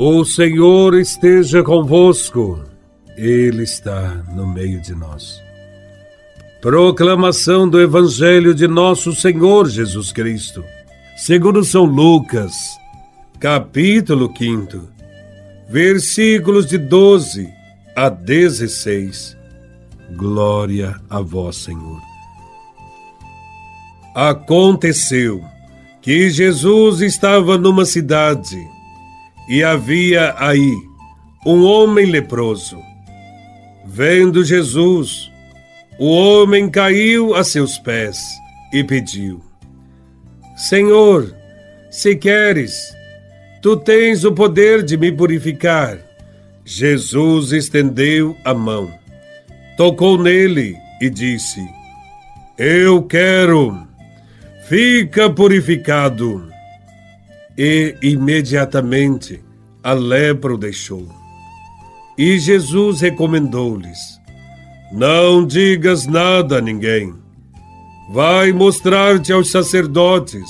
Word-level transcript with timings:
O 0.00 0.24
Senhor 0.24 0.94
esteja 0.94 1.60
convosco, 1.60 2.62
Ele 3.16 3.64
está 3.64 4.08
no 4.32 4.46
meio 4.46 4.80
de 4.80 4.94
nós. 4.94 5.42
Proclamação 6.62 7.68
do 7.68 7.80
Evangelho 7.80 8.54
de 8.54 8.68
Nosso 8.68 9.12
Senhor 9.12 9.68
Jesus 9.68 10.12
Cristo, 10.12 10.64
segundo 11.16 11.64
São 11.64 11.82
Lucas, 11.82 12.54
capítulo 13.40 14.32
5, 14.38 14.88
versículos 15.68 16.66
de 16.66 16.78
12 16.78 17.52
a 17.96 18.08
16. 18.08 19.36
Glória 20.14 20.94
a 21.10 21.20
Vós, 21.20 21.56
Senhor. 21.56 22.00
Aconteceu 24.14 25.42
que 26.00 26.30
Jesus 26.30 27.00
estava 27.00 27.58
numa 27.58 27.84
cidade 27.84 28.77
e 29.48 29.64
havia 29.64 30.34
aí 30.36 30.74
um 31.46 31.64
homem 31.64 32.06
leproso. 32.06 32.78
Vendo 33.86 34.44
Jesus, 34.44 35.30
o 35.98 36.10
homem 36.10 36.68
caiu 36.68 37.34
a 37.34 37.42
seus 37.42 37.78
pés 37.78 38.18
e 38.72 38.84
pediu: 38.84 39.42
Senhor, 40.56 41.34
se 41.90 42.14
queres, 42.14 42.94
tu 43.62 43.76
tens 43.76 44.24
o 44.24 44.32
poder 44.32 44.82
de 44.82 44.96
me 44.96 45.10
purificar. 45.10 45.98
Jesus 46.64 47.52
estendeu 47.52 48.36
a 48.44 48.52
mão, 48.52 48.92
tocou 49.78 50.22
nele 50.22 50.76
e 51.00 51.08
disse: 51.08 51.66
Eu 52.58 53.02
quero, 53.02 53.88
fica 54.68 55.30
purificado 55.30 56.57
e 57.58 57.96
imediatamente 58.00 59.42
a 59.82 59.92
lepra 59.92 60.54
o 60.54 60.56
deixou. 60.56 61.08
E 62.16 62.38
Jesus 62.38 63.00
recomendou-lhes: 63.00 63.98
Não 64.92 65.44
digas 65.44 66.06
nada 66.06 66.58
a 66.58 66.60
ninguém. 66.60 67.12
Vai 68.12 68.52
mostrar-te 68.52 69.32
aos 69.32 69.50
sacerdotes 69.50 70.48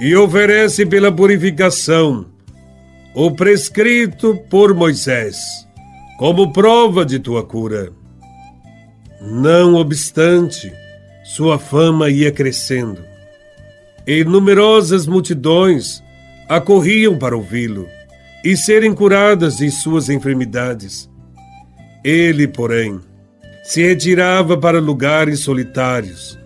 e 0.00 0.14
oferece 0.16 0.84
pela 0.84 1.12
purificação 1.12 2.26
o 3.14 3.30
prescrito 3.30 4.36
por 4.50 4.74
Moisés, 4.74 5.38
como 6.18 6.52
prova 6.52 7.06
de 7.06 7.20
tua 7.20 7.44
cura. 7.44 7.92
Não 9.22 9.76
obstante, 9.76 10.72
sua 11.24 11.58
fama 11.58 12.10
ia 12.10 12.32
crescendo 12.32 13.13
e 14.06 14.22
numerosas 14.24 15.06
multidões 15.06 16.02
acorriam 16.48 17.18
para 17.18 17.36
ouvi-lo 17.36 17.88
e 18.44 18.56
serem 18.56 18.94
curadas 18.94 19.56
de 19.56 19.70
suas 19.70 20.10
enfermidades. 20.10 21.10
Ele, 22.04 22.46
porém, 22.46 23.00
se 23.62 23.82
retirava 23.82 24.58
para 24.58 24.78
lugares 24.78 25.40
solitários 25.40 26.38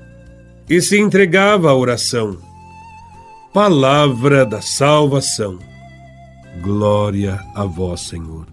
e 0.70 0.80
se 0.80 0.98
entregava 0.98 1.70
à 1.70 1.74
oração. 1.74 2.38
Palavra 3.52 4.46
da 4.46 4.60
salvação. 4.60 5.58
Glória 6.62 7.40
a 7.54 7.64
vós, 7.64 8.02
Senhor. 8.02 8.46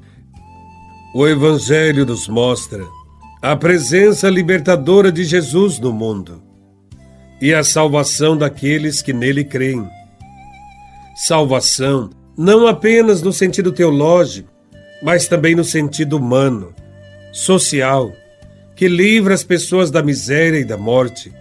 O 1.14 1.28
Evangelho 1.28 2.06
nos 2.06 2.28
mostra 2.28 2.84
a 3.42 3.56
presença 3.56 4.30
libertadora 4.30 5.12
de 5.12 5.24
Jesus 5.24 5.80
no 5.80 5.94
mundo 5.94 6.45
e 7.42 7.54
a 7.54 7.64
salvação 7.64 8.38
daqueles 8.38 9.02
que 9.02 9.14
nele 9.14 9.44
creem. 9.44 9.88
Salvação 11.16 12.10
não 12.38 12.68
apenas 12.68 13.22
no 13.22 13.32
sentido 13.32 13.72
teológico, 13.72 14.50
mas 15.02 15.28
também 15.28 15.56
no 15.56 15.64
sentido 15.64 16.18
humano, 16.18 16.74
social, 17.32 18.12
que 18.76 18.88
livra 18.88 19.34
as 19.34 19.44
pessoas 19.44 19.90
da 19.90 20.04
miséria 20.04 20.60
e 20.60 20.66
da 20.66 20.78
morte, 20.78 21.32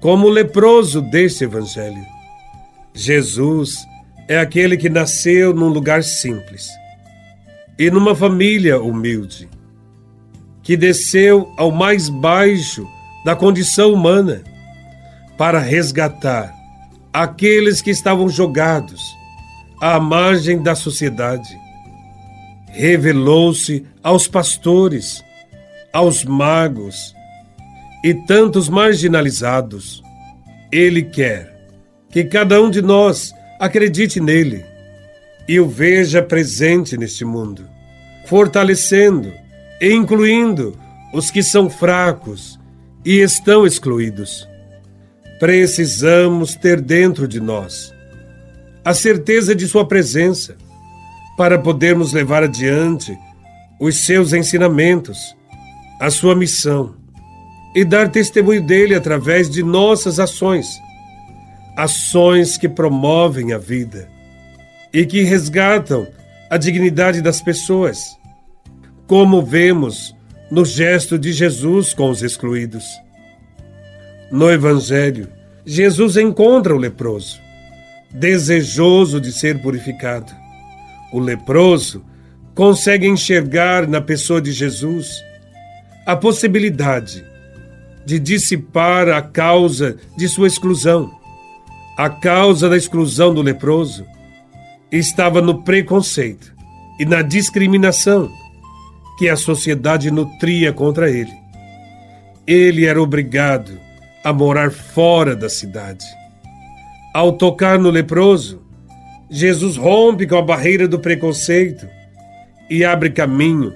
como 0.00 0.26
o 0.26 0.30
leproso 0.30 1.00
deste 1.00 1.44
evangelho. 1.44 2.04
Jesus 2.94 3.76
é 4.28 4.38
aquele 4.38 4.76
que 4.76 4.88
nasceu 4.88 5.52
num 5.52 5.68
lugar 5.68 6.04
simples 6.04 6.68
e 7.78 7.90
numa 7.90 8.14
família 8.14 8.80
humilde, 8.80 9.48
que 10.62 10.76
desceu 10.76 11.52
ao 11.56 11.72
mais 11.72 12.08
baixo 12.08 12.86
da 13.24 13.34
condição 13.34 13.92
humana 13.92 14.42
para 15.40 15.58
resgatar 15.58 16.54
aqueles 17.10 17.80
que 17.80 17.88
estavam 17.88 18.28
jogados 18.28 19.00
à 19.80 19.98
margem 19.98 20.62
da 20.62 20.74
sociedade. 20.74 21.58
Revelou-se 22.68 23.86
aos 24.02 24.28
pastores, 24.28 25.24
aos 25.94 26.26
magos 26.26 27.14
e 28.04 28.12
tantos 28.12 28.68
marginalizados. 28.68 30.02
Ele 30.70 31.04
quer 31.04 31.56
que 32.10 32.22
cada 32.22 32.60
um 32.60 32.68
de 32.68 32.82
nós 32.82 33.32
acredite 33.58 34.20
nele 34.20 34.62
e 35.48 35.58
o 35.58 35.66
veja 35.66 36.22
presente 36.22 36.98
neste 36.98 37.24
mundo, 37.24 37.66
fortalecendo 38.26 39.32
e 39.80 39.90
incluindo 39.90 40.78
os 41.14 41.30
que 41.30 41.42
são 41.42 41.70
fracos 41.70 42.60
e 43.06 43.22
estão 43.22 43.66
excluídos 43.66 44.49
precisamos 45.40 46.54
ter 46.54 46.80
dentro 46.80 47.26
de 47.26 47.40
nós 47.40 47.92
a 48.84 48.94
certeza 48.94 49.54
de 49.54 49.66
Sua 49.66 49.88
presença 49.88 50.56
para 51.36 51.58
podermos 51.58 52.12
levar 52.12 52.44
adiante 52.44 53.18
os 53.80 54.04
seus 54.04 54.34
ensinamentos, 54.34 55.34
a 55.98 56.10
sua 56.10 56.36
missão 56.36 56.94
e 57.74 57.82
dar 57.82 58.10
testemunho 58.10 58.62
dele 58.62 58.94
através 58.94 59.48
de 59.48 59.62
nossas 59.62 60.20
ações, 60.20 60.78
ações 61.76 62.58
que 62.58 62.68
promovem 62.68 63.54
a 63.54 63.58
vida 63.58 64.10
e 64.92 65.06
que 65.06 65.22
resgatam 65.22 66.06
a 66.50 66.58
dignidade 66.58 67.22
das 67.22 67.40
pessoas, 67.40 67.98
como 69.06 69.40
vemos 69.40 70.14
no 70.50 70.64
gesto 70.64 71.18
de 71.18 71.32
Jesus 71.32 71.94
com 71.94 72.10
os 72.10 72.22
excluídos. 72.22 72.84
No 74.30 74.48
Evangelho, 74.48 75.28
Jesus 75.66 76.16
encontra 76.16 76.72
o 76.72 76.78
leproso, 76.78 77.40
desejoso 78.12 79.20
de 79.20 79.32
ser 79.32 79.60
purificado. 79.60 80.32
O 81.12 81.18
leproso 81.18 82.04
consegue 82.54 83.08
enxergar 83.08 83.88
na 83.88 84.00
pessoa 84.00 84.40
de 84.40 84.52
Jesus 84.52 85.20
a 86.06 86.14
possibilidade 86.14 87.24
de 88.06 88.20
dissipar 88.20 89.08
a 89.08 89.20
causa 89.20 89.96
de 90.16 90.28
sua 90.28 90.46
exclusão. 90.46 91.10
A 91.96 92.08
causa 92.08 92.68
da 92.68 92.76
exclusão 92.76 93.34
do 93.34 93.42
leproso 93.42 94.06
estava 94.92 95.42
no 95.42 95.64
preconceito 95.64 96.54
e 97.00 97.04
na 97.04 97.20
discriminação 97.20 98.30
que 99.18 99.28
a 99.28 99.36
sociedade 99.36 100.08
nutria 100.08 100.72
contra 100.72 101.10
ele. 101.10 101.32
Ele 102.46 102.86
era 102.86 103.02
obrigado 103.02 103.89
a 104.24 104.32
morar 104.32 104.70
fora 104.70 105.34
da 105.34 105.48
cidade. 105.48 106.04
Ao 107.14 107.32
tocar 107.32 107.78
no 107.78 107.90
leproso, 107.90 108.62
Jesus 109.30 109.76
rompe 109.76 110.26
com 110.26 110.36
a 110.36 110.42
barreira 110.42 110.86
do 110.86 110.98
preconceito 110.98 111.86
e 112.68 112.84
abre 112.84 113.10
caminho 113.10 113.72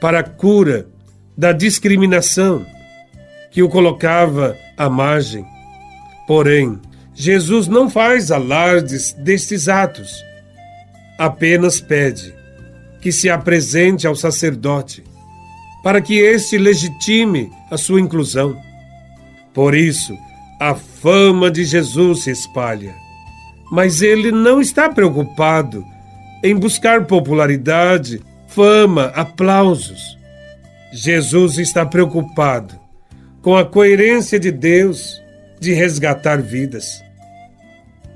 para 0.00 0.20
a 0.20 0.22
cura 0.22 0.86
da 1.36 1.52
discriminação 1.52 2.66
que 3.50 3.62
o 3.62 3.68
colocava 3.68 4.56
à 4.76 4.88
margem. 4.88 5.44
Porém, 6.26 6.78
Jesus 7.14 7.66
não 7.66 7.90
faz 7.90 8.30
alardes 8.30 9.12
destes 9.12 9.68
atos, 9.68 10.24
apenas 11.18 11.80
pede 11.80 12.34
que 13.00 13.10
se 13.10 13.28
apresente 13.28 14.06
ao 14.06 14.14
sacerdote 14.14 15.02
para 15.82 16.00
que 16.00 16.18
este 16.18 16.58
legitime 16.58 17.50
a 17.70 17.76
sua 17.76 18.00
inclusão. 18.00 18.56
Por 19.52 19.74
isso, 19.74 20.16
a 20.58 20.74
fama 20.74 21.50
de 21.50 21.64
Jesus 21.64 22.24
se 22.24 22.30
espalha. 22.30 22.94
Mas 23.70 24.02
ele 24.02 24.32
não 24.32 24.60
está 24.60 24.88
preocupado 24.88 25.84
em 26.42 26.56
buscar 26.56 27.06
popularidade, 27.06 28.20
fama, 28.48 29.06
aplausos. 29.14 30.00
Jesus 30.92 31.58
está 31.58 31.86
preocupado 31.86 32.78
com 33.42 33.56
a 33.56 33.64
coerência 33.64 34.38
de 34.40 34.50
Deus 34.50 35.20
de 35.60 35.72
resgatar 35.72 36.40
vidas. 36.40 37.02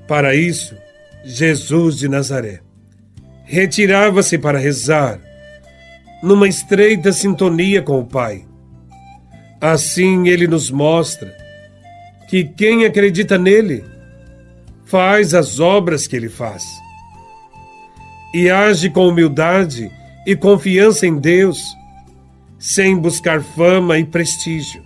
Para 0.08 0.34
isso, 0.34 0.76
Jesus 1.24 1.98
de 1.98 2.08
Nazaré 2.08 2.64
retirava-se 3.44 4.38
para 4.38 4.58
rezar, 4.58 5.20
numa 6.22 6.48
estreita 6.48 7.12
sintonia 7.12 7.82
com 7.82 8.00
o 8.00 8.04
Pai. 8.04 8.46
Assim 9.64 10.28
ele 10.28 10.46
nos 10.46 10.70
mostra 10.70 11.34
que 12.28 12.44
quem 12.44 12.84
acredita 12.84 13.38
nele 13.38 13.82
faz 14.84 15.32
as 15.32 15.58
obras 15.58 16.06
que 16.06 16.14
ele 16.14 16.28
faz. 16.28 16.62
e 18.34 18.50
age 18.50 18.90
com 18.90 19.08
humildade 19.08 19.90
e 20.26 20.36
confiança 20.36 21.06
em 21.06 21.18
Deus, 21.18 21.62
sem 22.58 22.94
buscar 22.94 23.42
fama 23.42 23.98
e 23.98 24.04
prestígio. 24.04 24.82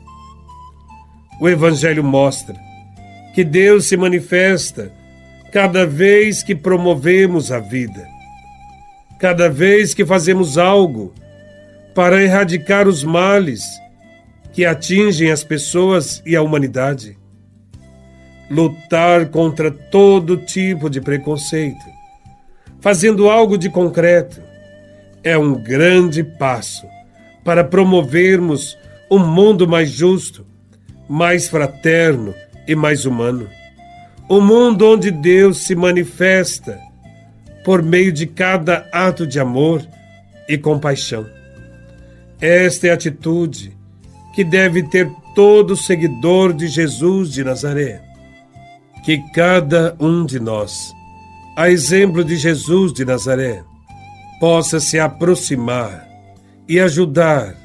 O 1.41 1.49
Evangelho 1.49 2.05
mostra 2.05 2.55
que 3.35 3.43
Deus 3.43 3.87
se 3.87 3.97
manifesta 3.97 4.93
cada 5.53 5.85
vez 5.85 6.45
que 6.45 6.55
promovemos 6.55 7.51
a 7.51 7.59
vida, 7.59 8.07
cada 9.19 9.49
vez 9.49 9.93
que 9.93 10.07
fazemos 10.07 10.57
algo 10.57 11.13
para 11.97 12.23
erradicar 12.23 12.87
os 12.87 13.03
males 13.03 13.65
que 14.59 14.67
atingem 14.67 15.31
as 15.31 15.45
pessoas 15.45 16.21
e 16.27 16.35
a 16.35 16.43
humanidade. 16.43 17.17
Lutar 18.51 19.27
contra 19.27 19.71
todo 19.71 20.37
tipo 20.37 20.91
de 20.91 21.01
preconceito, 21.01 21.87
fazendo 22.81 23.31
algo 23.31 23.57
de 23.57 23.71
concreto, 23.71 24.43
é 25.23 25.39
um 25.39 25.55
grande 25.55 26.25
passo 26.25 26.89
para 27.45 27.63
promovermos 27.63 28.77
um 29.09 29.21
mundo 29.21 29.69
mais 29.69 29.91
justo, 29.91 30.45
mais 31.09 31.49
fraterno 31.49 32.35
e 32.67 32.75
mais 32.75 33.05
humano. 33.05 33.49
Um 34.29 34.41
mundo 34.41 34.89
onde 34.89 35.13
Deus 35.13 35.59
se 35.59 35.77
manifesta 35.77 36.81
por 37.65 37.81
meio 37.81 38.11
de 38.11 38.27
cada 38.27 38.89
ato 38.91 39.25
de 39.25 39.39
amor 39.39 39.87
e 40.49 40.59
compaixão. 40.59 41.29
Esta 42.41 42.89
é 42.89 42.91
a 42.91 42.95
atitude 42.95 43.78
que 44.39 44.45
deve 44.45 44.85
ter 44.85 45.11
todo 45.35 45.77
seguidor 45.77 46.53
de 46.53 46.69
Jesus 46.69 47.33
de 47.33 47.43
Nazaré. 47.43 48.01
Que 49.05 49.19
cada 49.33 49.97
um 49.99 50.25
de 50.25 50.39
nós, 50.39 50.95
a 51.57 51.69
exemplo 51.69 52.23
de 52.23 52.37
Jesus 52.37 52.93
de 52.93 53.05
Nazaré, 53.05 53.65
possa 54.39 54.79
se 54.79 54.97
aproximar 54.97 56.09
e 56.69 56.79
ajudar 56.79 57.57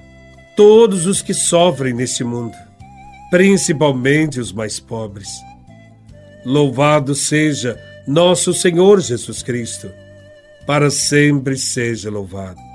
todos 0.58 1.06
os 1.06 1.22
que 1.22 1.32
sofrem 1.32 1.94
neste 1.94 2.24
mundo, 2.24 2.58
principalmente 3.30 4.40
os 4.40 4.52
mais 4.52 4.80
pobres. 4.80 5.30
Louvado 6.44 7.14
seja 7.14 7.80
nosso 8.08 8.52
Senhor 8.52 9.00
Jesus 9.00 9.44
Cristo, 9.44 9.92
para 10.66 10.90
sempre 10.90 11.56
seja 11.56 12.10
louvado. 12.10 12.73